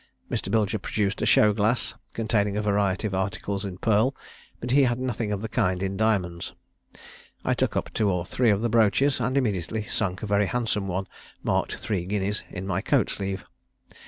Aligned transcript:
Mr. 0.31 0.51
Bilger 0.51 0.81
produced 0.81 1.21
a 1.21 1.27
show 1.27 1.53
glass, 1.53 1.93
containing 2.15 2.57
a 2.57 2.61
variety 2.63 3.05
of 3.05 3.13
articles 3.13 3.63
in 3.63 3.77
pearl, 3.77 4.15
but 4.59 4.71
he 4.71 4.81
had 4.81 4.97
nothing 4.97 5.31
of 5.31 5.43
the 5.43 5.47
kind 5.47 5.83
in 5.83 5.95
diamonds. 5.95 6.53
I 7.45 7.53
took 7.53 7.77
up 7.77 7.93
two 7.93 8.09
or 8.09 8.25
three 8.25 8.49
of 8.49 8.61
the 8.61 8.67
brooches, 8.69 9.19
and 9.19 9.37
immediately 9.37 9.83
sunk 9.83 10.23
a 10.23 10.25
very 10.25 10.47
handsome 10.47 10.87
one, 10.87 11.05
marked 11.43 11.75
three 11.75 12.07
guineas, 12.07 12.41
in 12.49 12.65
my 12.65 12.81
coat 12.81 13.11
sleeve. 13.11 13.45